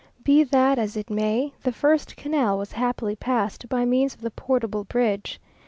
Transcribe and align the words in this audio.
Be 0.23 0.43
that 0.43 0.79
as 0.79 0.97
it 0.97 1.11
may, 1.11 1.53
the 1.61 1.71
first 1.71 2.17
canal 2.17 2.57
was 2.57 2.71
happily 2.71 3.15
passed 3.15 3.69
by 3.69 3.85
means 3.85 4.15
of 4.15 4.21
the 4.21 4.31
portable 4.31 4.83
bridge. 4.83 5.39